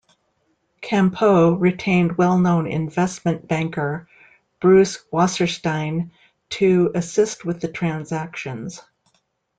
Campeau 0.81 1.53
retained 1.59 2.17
well-known 2.17 2.65
investment 2.65 3.47
banker 3.47 4.09
Bruce 4.59 4.97
Wasserstein 5.13 6.09
to 6.49 6.91
assist 6.95 7.45
with 7.45 7.61
the 7.61 7.67
transactions. 7.71 8.81